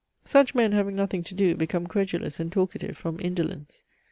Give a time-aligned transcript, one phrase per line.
[0.25, 3.83] Such men having nothing to do become credulous and talkative from indolence."